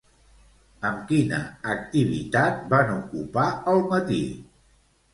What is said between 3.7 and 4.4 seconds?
el matí?